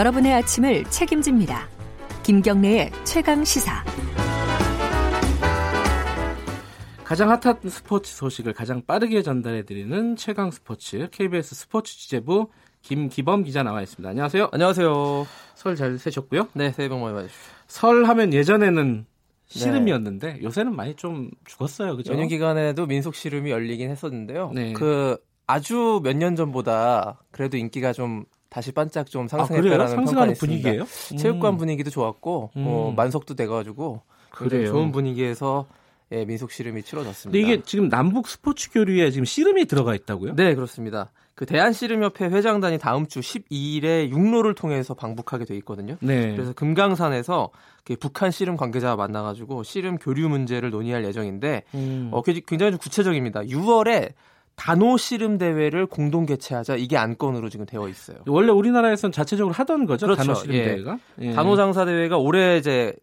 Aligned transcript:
여러분의 0.00 0.32
아침을 0.32 0.84
책임집니다. 0.84 1.68
김경래의 2.22 2.90
최강 3.04 3.44
시사. 3.44 3.84
가장 7.04 7.28
핫한 7.28 7.68
스포츠 7.68 8.16
소식을 8.16 8.54
가장 8.54 8.80
빠르게 8.86 9.20
전달해드리는 9.20 10.16
최강 10.16 10.50
스포츠 10.50 11.10
KBS 11.10 11.54
스포츠 11.54 11.98
취재부 11.98 12.48
김기범 12.80 13.44
기자 13.44 13.62
나와 13.62 13.82
있습니다. 13.82 14.08
안녕하세요. 14.08 14.48
안녕하세요. 14.52 15.26
설 15.54 15.76
잘 15.76 15.98
세셨고요. 15.98 16.48
네, 16.54 16.72
새해 16.72 16.88
복 16.88 17.00
많이 17.00 17.12
받으십시오. 17.14 17.52
설 17.66 18.04
하면 18.06 18.32
예전에는 18.32 19.04
씨름이었는데 19.48 20.32
네. 20.32 20.42
요새는 20.42 20.74
많이 20.76 20.94
좀 20.94 21.30
죽었어요. 21.44 21.98
그죠? 21.98 22.14
연휴 22.14 22.26
기간에도 22.26 22.86
민속 22.86 23.14
씨름이 23.14 23.50
열리긴 23.50 23.90
했었는데요. 23.90 24.52
네. 24.54 24.72
그 24.72 25.18
아주 25.46 26.00
몇 26.02 26.16
년 26.16 26.36
전보다 26.36 27.20
그래도 27.32 27.58
인기가 27.58 27.92
좀 27.92 28.24
다시 28.50 28.72
반짝 28.72 29.06
좀 29.06 29.28
상승했다라는 29.28 29.84
아, 29.84 29.88
상승하는 29.88 30.34
분위기예요? 30.34 30.82
음. 30.82 31.16
체육관 31.16 31.56
분위기도 31.56 31.88
좋았고 31.88 32.50
음. 32.56 32.62
뭐 32.62 32.92
만석도 32.92 33.34
돼가지고 33.34 34.02
그래요. 34.30 34.66
좋은 34.66 34.92
분위기에서 34.92 35.66
예, 36.12 36.24
민속 36.24 36.50
씨름이 36.50 36.82
치러졌습니다. 36.82 37.30
근데 37.30 37.40
이게 37.40 37.62
지금 37.64 37.88
남북 37.88 38.26
스포츠 38.26 38.72
교류에 38.72 39.12
지금 39.12 39.24
씨름이 39.24 39.66
들어가 39.66 39.94
있다고요? 39.94 40.34
네, 40.34 40.56
그렇습니다. 40.56 41.12
그 41.36 41.46
대한씨름협회 41.46 42.26
회장단이 42.26 42.78
다음 42.78 43.06
주 43.06 43.20
12일에 43.20 44.10
육로를 44.10 44.54
통해서 44.54 44.92
방북하게 44.92 45.44
돼 45.44 45.56
있거든요. 45.58 45.96
네. 46.00 46.34
그래서 46.34 46.52
금강산에서 46.52 47.50
그 47.84 47.96
북한 47.96 48.30
씨름 48.32 48.56
관계자와 48.56 48.96
만나가지고 48.96 49.62
씨름 49.62 49.96
교류 49.98 50.28
문제를 50.28 50.70
논의할 50.70 51.04
예정인데 51.04 51.62
음. 51.74 52.10
어, 52.12 52.22
굉장히 52.22 52.72
좀 52.72 52.78
구체적입니다. 52.78 53.42
6월에 53.42 54.12
단호 54.56 54.96
씨름 54.96 55.38
대회를 55.38 55.86
공동 55.86 56.26
개최하자 56.26 56.76
이게 56.76 56.96
안건으로 56.96 57.48
지금 57.48 57.66
되어 57.66 57.88
있어요. 57.88 58.18
원래 58.26 58.52
우리나라에서는 58.52 59.12
자체적으로 59.12 59.54
하던 59.54 59.86
거죠. 59.86 60.06
그렇죠. 60.06 60.22
단호 60.22 60.34
씨름 60.34 60.54
예. 60.54 60.64
대회가. 60.64 60.98
예. 61.20 61.32
단호 61.32 61.56
장사 61.56 61.84
대회가 61.84 62.18
올해 62.18 62.58
이제 62.58 62.94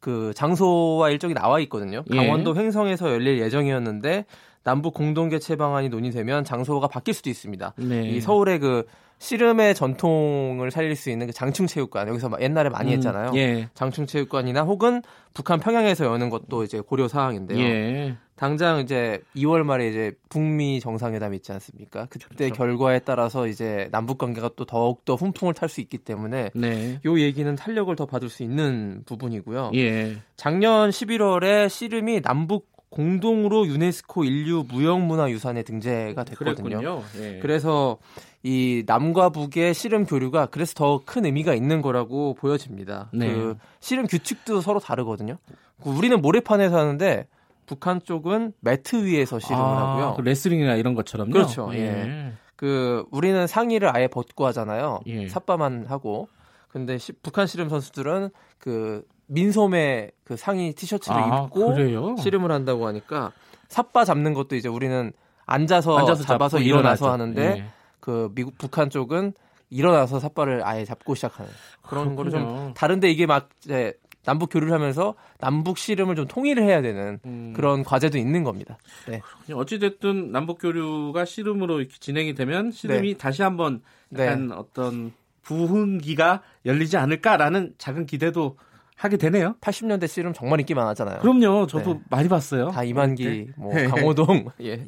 그 0.00 0.32
장소와 0.34 1.10
일정이 1.10 1.32
나와 1.34 1.60
있거든요. 1.60 2.04
예. 2.12 2.16
강원도 2.16 2.54
예. 2.56 2.60
횡성에서 2.60 3.10
열릴 3.10 3.38
예정이었는데 3.40 4.26
남북 4.64 4.94
공동 4.94 5.28
개최 5.28 5.56
방안이 5.56 5.90
논의되면 5.90 6.44
장소가 6.44 6.88
바뀔 6.88 7.14
수도 7.14 7.30
있습니다. 7.30 7.74
네. 7.76 8.08
이 8.08 8.20
서울의 8.20 8.58
그 8.58 8.84
씨름의 9.18 9.74
전통을 9.74 10.70
살릴 10.70 10.96
수 10.96 11.10
있는 11.10 11.26
그 11.26 11.32
장충체육관 11.32 12.08
여기서 12.08 12.30
옛날에 12.40 12.68
많이 12.68 12.90
음, 12.90 12.96
했잖아요. 12.96 13.32
예. 13.36 13.68
장충체육관이나 13.74 14.62
혹은 14.62 15.02
북한 15.32 15.60
평양에서 15.60 16.04
여는 16.04 16.30
것도 16.30 16.64
이제 16.64 16.80
고려 16.80 17.08
사항인데요. 17.08 17.58
예. 17.58 18.16
당장 18.36 18.80
이제 18.80 19.22
2월 19.36 19.62
말에 19.62 19.88
이제 19.88 20.12
북미 20.28 20.80
정상회담 20.80 21.34
있지 21.34 21.52
않습니까? 21.52 22.06
그때 22.10 22.46
그렇죠. 22.46 22.54
결과에 22.54 22.98
따라서 22.98 23.46
이제 23.46 23.88
남북 23.92 24.18
관계가 24.18 24.50
또 24.56 24.64
더욱 24.64 25.04
더 25.04 25.14
훈풍을 25.14 25.54
탈 25.54 25.68
수 25.68 25.80
있기 25.80 25.98
때문에 25.98 26.50
네. 26.54 27.00
요 27.06 27.20
얘기는 27.20 27.54
탄력을 27.54 27.94
더 27.96 28.06
받을 28.06 28.28
수 28.28 28.42
있는 28.42 29.02
부분이고요. 29.06 29.70
예. 29.74 30.16
작년 30.36 30.90
11월에 30.90 31.68
씨름이 31.68 32.22
남북 32.22 32.73
공동으로 32.94 33.66
유네스코 33.66 34.24
인류 34.24 34.64
무형문화유산에 34.68 35.64
등재가 35.64 36.22
됐거든요. 36.24 37.02
예. 37.18 37.40
그래서 37.40 37.98
이 38.44 38.84
남과 38.86 39.30
북의 39.30 39.74
씨름 39.74 40.06
교류가 40.06 40.46
그래서 40.46 40.74
더 40.74 41.02
큰 41.04 41.24
의미가 41.24 41.54
있는 41.54 41.82
거라고 41.82 42.34
보여집니다. 42.34 43.10
네. 43.12 43.32
그 43.32 43.56
씨름 43.80 44.06
규칙도 44.06 44.60
서로 44.60 44.78
다르거든요. 44.78 45.38
그 45.82 45.90
우리는 45.90 46.20
모래판에서 46.22 46.78
하는데 46.78 47.26
북한 47.66 48.00
쪽은 48.02 48.52
매트 48.60 49.04
위에서 49.04 49.38
씨름을 49.40 49.64
아, 49.64 49.90
하고요. 49.90 50.14
그 50.16 50.20
레슬링이나 50.20 50.76
이런 50.76 50.94
것처럼요. 50.94 51.32
그렇죠. 51.32 51.70
예. 51.72 51.78
예. 51.78 52.32
그 52.54 53.04
우리는 53.10 53.46
상의를 53.46 53.94
아예 53.94 54.06
벗고 54.06 54.46
하잖아요. 54.46 55.00
예. 55.06 55.28
삿바만 55.28 55.86
하고. 55.88 56.28
근데 56.68 56.98
시, 56.98 57.12
북한 57.12 57.46
씨름 57.46 57.68
선수들은 57.68 58.30
그 58.58 59.04
민소매 59.26 60.10
그 60.24 60.36
상의 60.36 60.72
티셔츠를 60.72 61.16
아, 61.16 61.44
입고 61.44 61.74
그래요? 61.74 62.16
씨름을 62.16 62.50
한다고 62.50 62.86
하니까 62.86 63.32
삿바 63.68 64.04
잡는 64.04 64.34
것도 64.34 64.56
이제 64.56 64.68
우리는 64.68 65.12
앉아서, 65.46 65.98
앉아서 65.98 66.24
잡아서 66.24 66.58
일어나서 66.58 67.10
하는데 67.10 67.42
예. 67.42 67.64
그 68.00 68.30
미국 68.34 68.56
북한 68.58 68.90
쪽은 68.90 69.32
일어나서 69.70 70.20
삿바를 70.20 70.64
아예 70.64 70.84
잡고 70.84 71.14
시작하는 71.14 71.50
그런 71.82 72.16
거를 72.16 72.30
좀 72.30 72.72
다른데 72.74 73.10
이게 73.10 73.26
막 73.26 73.48
이제 73.64 73.94
남북 74.24 74.50
교류를 74.50 74.72
하면서 74.72 75.14
남북 75.38 75.78
씨름을 75.78 76.16
좀 76.16 76.26
통일을 76.26 76.62
해야 76.62 76.80
되는 76.80 77.18
음. 77.26 77.52
그런 77.54 77.82
과제도 77.82 78.16
있는 78.18 78.42
겁니다. 78.42 78.78
네. 79.08 79.20
어찌 79.52 79.78
됐든 79.78 80.32
남북 80.32 80.60
교류가 80.60 81.24
씨름으로 81.24 81.80
이렇게 81.80 81.94
진행이 81.98 82.34
되면 82.34 82.70
씨름이 82.70 83.12
네. 83.12 83.18
다시 83.18 83.42
한번 83.42 83.82
약간 84.12 84.48
네. 84.48 84.54
어떤 84.54 85.12
부흥기가 85.42 86.42
열리지 86.64 86.96
않을까라는 86.96 87.74
작은 87.76 88.06
기대도 88.06 88.56
하게 88.96 89.16
되네요. 89.16 89.56
80년대 89.60 90.08
씨름 90.08 90.32
정말 90.32 90.60
인기 90.60 90.74
많았잖아요. 90.74 91.20
그럼요. 91.20 91.66
저도 91.66 91.94
네. 91.94 92.00
많이 92.10 92.28
봤어요. 92.28 92.70
다 92.70 92.84
이만기, 92.84 93.24
네. 93.24 93.46
뭐 93.56 93.74
네. 93.74 93.86
강호동. 93.86 94.46
예. 94.62 94.84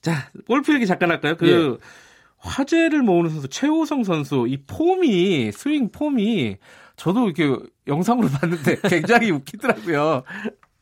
자, 0.00 0.30
골프 0.46 0.74
얘기 0.74 0.86
잠깐 0.86 1.10
할까요? 1.10 1.36
그 1.36 1.78
예. 1.80 1.86
화제를 2.38 3.02
모으는 3.02 3.30
선수 3.30 3.48
최호성 3.48 4.04
선수 4.04 4.46
이 4.48 4.56
폼이 4.66 5.52
스윙 5.52 5.90
폼이 5.90 6.56
저도 6.96 7.28
이렇게 7.28 7.56
영상으로 7.86 8.28
봤는데 8.40 8.76
굉장히 8.88 9.30
웃기더라고요. 9.30 10.22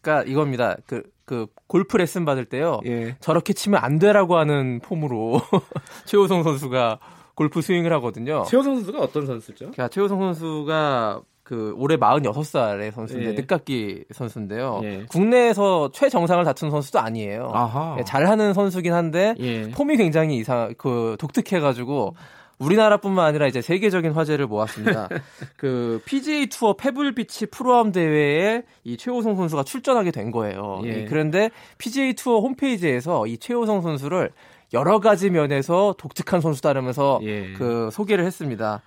그러니까 0.00 0.30
이겁니다. 0.30 0.76
그, 0.86 1.02
그 1.24 1.46
골프 1.66 1.96
레슨 1.96 2.24
받을 2.24 2.44
때요. 2.46 2.80
예. 2.86 3.16
저렇게 3.20 3.52
치면 3.52 3.82
안 3.82 3.98
되라고 3.98 4.36
하는 4.36 4.80
폼으로 4.80 5.42
최호성 6.06 6.42
선수가 6.42 6.98
골프 7.34 7.60
스윙을 7.60 7.92
하거든요. 7.94 8.44
최호성 8.48 8.76
선수가 8.76 8.98
어떤 8.98 9.26
선수죠? 9.26 9.70
그러니까 9.72 9.88
최호성 9.88 10.18
선수가 10.20 11.22
그 11.50 11.74
올해 11.76 11.96
46살의 11.96 12.92
선수인데 12.92 13.30
예. 13.30 13.32
늦깎이 13.32 14.04
선수인데요. 14.12 14.82
예. 14.84 15.04
국내에서 15.08 15.90
최정상을 15.92 16.44
다툰 16.44 16.70
선수도 16.70 17.00
아니에요. 17.00 17.50
아하. 17.52 17.96
예, 17.98 18.04
잘하는 18.04 18.54
선수긴 18.54 18.92
한데 18.92 19.34
예. 19.40 19.68
폼이 19.72 19.96
굉장히 19.96 20.36
이상 20.36 20.72
그 20.78 21.16
독특해가지고 21.18 22.14
우리나라뿐만 22.58 23.26
아니라 23.26 23.48
이제 23.48 23.60
세계적인 23.60 24.12
화제를 24.12 24.46
모았습니다. 24.46 25.08
그 25.58 26.00
PGA 26.04 26.46
투어 26.46 26.74
페블비치 26.74 27.46
프로암 27.46 27.90
대회에 27.90 28.62
이 28.84 28.96
최호성 28.96 29.34
선수가 29.34 29.64
출전하게 29.64 30.12
된 30.12 30.30
거예요. 30.30 30.82
예. 30.84 31.04
그런데 31.06 31.50
PGA 31.78 32.14
투어 32.14 32.38
홈페이지에서 32.38 33.26
이 33.26 33.38
최호성 33.38 33.82
선수를 33.82 34.30
여러 34.72 35.00
가지 35.00 35.30
면에서 35.30 35.96
독특한 35.98 36.40
선수다라면서 36.40 37.18
예. 37.24 37.54
그 37.54 37.88
소개를 37.90 38.24
했습니다. 38.24 38.82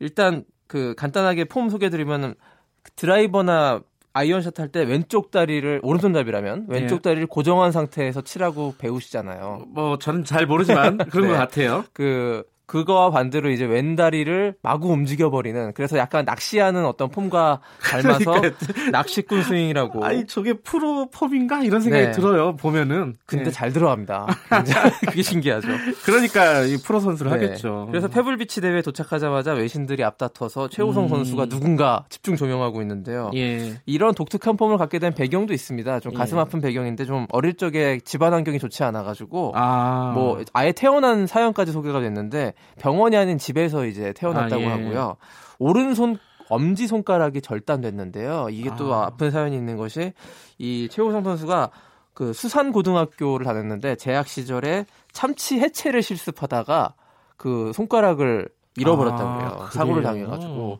일단 0.00 0.44
그 0.66 0.94
간단하게 0.96 1.44
폼 1.44 1.68
소개드리면 1.68 2.34
드라이버나 2.96 3.80
아이언샷 4.12 4.60
할 4.60 4.68
때 4.68 4.82
왼쪽 4.84 5.30
다리를 5.30 5.80
오른손잡이라면 5.82 6.66
왼쪽 6.68 6.96
예. 6.96 7.00
다리를 7.00 7.26
고정한 7.26 7.72
상태에서 7.72 8.20
치라고 8.22 8.74
배우시잖아요. 8.78 9.64
뭐 9.68 9.98
저는 9.98 10.24
잘 10.24 10.46
모르지만 10.46 10.98
그런 10.98 11.26
네. 11.26 11.32
것 11.32 11.38
같아요. 11.38 11.84
그 11.92 12.44
그거와 12.66 13.10
반대로 13.10 13.50
이제 13.50 13.64
왼다리를 13.66 14.54
마구 14.62 14.90
움직여버리는 14.90 15.72
그래서 15.74 15.98
약간 15.98 16.24
낚시하는 16.24 16.86
어떤 16.86 17.10
폼과 17.10 17.60
닮아서 17.82 18.32
그러니까. 18.40 18.90
낚시꾼 18.90 19.42
스윙이라고. 19.42 20.04
아니 20.04 20.26
저게 20.26 20.54
프로 20.54 21.10
폼인가 21.10 21.62
이런 21.62 21.82
생각이 21.82 22.06
네. 22.06 22.10
들어요 22.12 22.56
보면은. 22.56 23.16
근데 23.26 23.44
네. 23.46 23.50
잘 23.50 23.72
들어갑니다. 23.72 24.26
그게 25.08 25.22
신기하죠. 25.22 25.68
그러니까 26.04 26.62
이 26.62 26.78
프로 26.78 27.00
선수를 27.00 27.38
네. 27.38 27.46
하겠죠. 27.46 27.86
그래서 27.90 28.08
페블비치 28.08 28.62
대회 28.62 28.80
도착하자마자 28.80 29.52
외신들이 29.52 30.02
앞다퉈서 30.02 30.68
최우성 30.68 31.04
음. 31.04 31.08
선수가 31.08 31.46
누군가 31.46 32.06
집중 32.08 32.36
조명하고 32.36 32.80
있는데요. 32.80 33.30
예. 33.34 33.80
이런 33.84 34.14
독특한 34.14 34.56
폼을 34.56 34.78
갖게 34.78 34.98
된 34.98 35.12
배경도 35.12 35.52
있습니다. 35.52 36.00
좀 36.00 36.14
가슴 36.14 36.38
예. 36.38 36.40
아픈 36.40 36.60
배경인데 36.62 37.04
좀 37.04 37.26
어릴 37.30 37.54
적에 37.54 38.00
집안 38.04 38.32
환경이 38.32 38.58
좋지 38.58 38.84
않아가지고 38.84 39.52
아. 39.54 40.12
뭐 40.14 40.42
아예 40.54 40.72
태어난 40.72 41.26
사연까지 41.26 41.72
소개가 41.72 42.00
됐는데 42.00 42.53
병원이 42.78 43.16
아닌 43.16 43.38
집에서 43.38 43.86
이제 43.86 44.12
태어났다고 44.12 44.62
아, 44.62 44.66
예. 44.66 44.70
하고요. 44.70 45.16
오른손 45.58 46.18
엄지 46.48 46.86
손가락이 46.86 47.40
절단됐는데요. 47.40 48.48
이게 48.50 48.70
또 48.76 48.92
아. 48.94 49.10
픈 49.10 49.30
사연이 49.30 49.56
있는 49.56 49.76
것이 49.76 50.12
이 50.58 50.88
최호성 50.90 51.24
선수가 51.24 51.70
그 52.12 52.32
수산 52.32 52.70
고등학교를 52.72 53.44
다녔는데 53.44 53.96
재학 53.96 54.28
시절에 54.28 54.86
참치 55.12 55.58
해체를 55.58 56.02
실습하다가 56.02 56.94
그 57.36 57.72
손가락을 57.74 58.48
잃어버렸다고 58.76 59.40
해요. 59.40 59.58
아, 59.60 59.70
사고를 59.70 60.02
당해가지고 60.02 60.78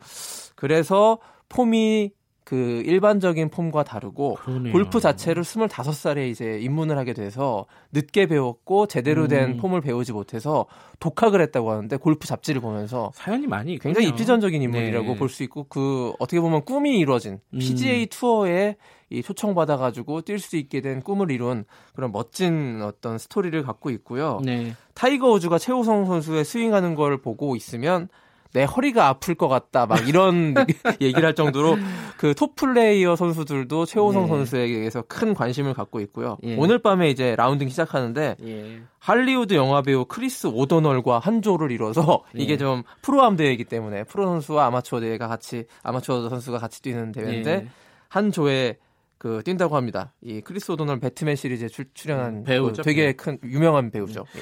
그래서 0.55 1.19
폼이 1.49 2.11
그 2.45 2.83
일반적인 2.85 3.49
폼과 3.49 3.83
다르고 3.83 4.35
그러네요. 4.35 4.71
골프 4.71 4.99
자체를 4.99 5.41
25살에 5.41 6.29
이제 6.29 6.59
입문을 6.61 6.95
하게 6.95 7.13
돼서 7.13 7.65
늦게 7.91 8.27
배웠고 8.27 8.85
제대로 8.85 9.27
된 9.27 9.53
음. 9.53 9.57
폼을 9.57 9.81
배우지 9.81 10.13
못해서 10.13 10.67
독학을 10.99 11.41
했다고 11.41 11.71
하는데 11.71 11.97
골프 11.97 12.27
잡지를 12.27 12.61
보면서 12.61 13.11
사연이 13.15 13.47
많이 13.47 13.79
굉장히 13.79 14.07
입지전적인 14.09 14.61
인물이라고 14.61 15.07
네. 15.07 15.15
볼수 15.17 15.41
있고 15.41 15.65
그 15.67 16.13
어떻게 16.19 16.39
보면 16.39 16.65
꿈이 16.65 16.99
이루어진 16.99 17.39
음. 17.51 17.59
PGA 17.59 18.05
투어에 18.05 18.75
이 19.09 19.23
초청받아 19.23 19.77
가지고 19.77 20.21
뛸 20.21 20.37
수 20.37 20.55
있게 20.55 20.81
된 20.81 21.01
꿈을 21.01 21.31
이룬 21.31 21.65
그런 21.95 22.11
멋진 22.11 22.79
어떤 22.83 23.17
스토리를 23.17 23.61
갖고 23.63 23.89
있고요. 23.89 24.39
네. 24.43 24.73
타이거 24.93 25.31
우즈가 25.31 25.57
최호성 25.57 26.05
선수의 26.05 26.45
스윙하는 26.45 26.93
걸 26.93 27.17
보고 27.17 27.55
있으면 27.55 28.07
내 28.55 28.63
허리가 28.63 29.09
아플 29.09 29.35
것 29.35 29.49
같다 29.49 29.85
막 29.85 30.07
이런 30.07 30.55
얘기를 31.01 31.25
할 31.25 31.35
정도로 31.35 31.75
그 32.17 32.33
톱 32.33 32.55
플레이어 32.55 33.17
선수들도 33.17 33.85
최호성 33.85 34.23
예. 34.23 34.27
선수에게서 34.27 35.03
큰 35.09 35.33
관심을 35.33 35.73
갖고 35.73 35.99
있고요. 35.99 36.37
예. 36.43 36.55
오늘 36.55 36.79
밤에 36.79 37.09
이제 37.09 37.35
라운딩 37.35 37.67
시작하는데 37.67 38.37
예. 38.41 38.81
할리우드 38.99 39.55
영화 39.55 39.81
배우 39.81 40.05
크리스 40.05 40.47
오도널과 40.47 41.19
한 41.19 41.41
조를 41.41 41.71
이뤄서 41.71 42.23
예. 42.37 42.41
이게 42.41 42.57
좀 42.57 42.83
프로암 43.01 43.35
대회이기 43.35 43.65
때문에 43.65 44.05
프로 44.05 44.25
선수와 44.25 44.67
아마추어 44.67 45.01
대회가 45.01 45.27
같이 45.27 45.65
아마추어 45.83 46.29
선수가 46.29 46.57
같이 46.57 46.81
뛰는 46.81 47.11
대회인데 47.11 47.51
예. 47.51 47.67
한 48.07 48.31
조에 48.31 48.77
그 49.17 49.41
뛴다고 49.43 49.75
합니다. 49.75 50.13
이 50.21 50.39
크리스 50.39 50.71
오도널 50.71 50.99
배트맨 50.99 51.35
시리즈에 51.35 51.67
출, 51.67 51.87
연한 52.07 52.35
음, 52.37 52.43
배우죠. 52.45 52.83
그 52.83 52.85
되게 52.85 53.11
큰 53.13 53.37
유명한 53.43 53.91
배우죠. 53.91 54.21
음. 54.35 54.41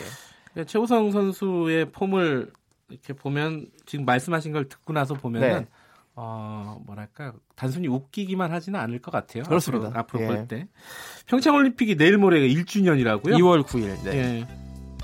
예. 0.58 0.64
최호성 0.66 1.12
선수의 1.12 1.92
폼을 1.92 2.52
이렇게 2.90 3.14
보면 3.14 3.68
지금 3.86 4.06
말씀하신 4.06 4.52
걸 4.52 4.70
듣고 4.70 4.94
나서 4.94 5.14
보면은 5.14 5.60
네. 5.62 5.68
어, 6.16 6.80
뭐랄까 6.86 7.34
단순히 7.56 7.88
웃기기만 7.88 8.52
하지는 8.52 8.80
않을 8.80 9.00
것 9.00 9.12
같아요. 9.12 9.44
그렇습니다. 9.44 9.88
앞으로, 9.88 10.00
앞으로 10.00 10.24
예. 10.24 10.28
볼 10.28 10.48
때. 10.48 10.68
평창 11.26 11.56
올림픽이 11.56 11.96
내일 11.96 12.18
모레가 12.18 12.46
1주년이라고요? 12.46 13.38
2월 13.38 13.64
9일. 13.64 14.04
네. 14.04 14.16
예. 14.16 14.48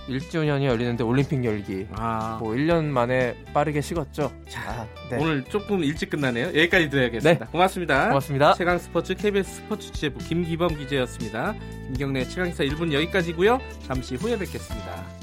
1주년이 0.09 0.65
열리는데 0.65 1.03
올림픽 1.03 1.43
열기. 1.45 1.87
아. 1.91 2.37
뭐 2.41 2.53
1년 2.53 2.85
만에 2.85 3.35
빠르게 3.53 3.81
식었죠. 3.81 4.31
자, 4.47 4.61
아, 4.67 4.87
네. 5.09 5.17
오늘 5.17 5.43
조금 5.45 5.83
일찍 5.83 6.09
끝나네요. 6.09 6.47
여기까지 6.47 6.89
드려야겠습니다. 6.89 7.45
네. 7.45 7.51
고맙습니다. 7.51 8.07
고맙습니다. 8.07 8.53
최강 8.55 8.77
스포츠 8.79 9.13
KBS 9.15 9.57
스포츠 9.57 9.91
취재부 9.91 10.19
김기범 10.19 10.75
기자였습니다. 10.75 11.53
김경래 11.87 12.25
최강사 12.25 12.63
1분 12.63 12.91
여기까지고요. 12.91 13.59
잠시 13.87 14.15
후에 14.15 14.37
뵙겠습니다. 14.37 15.18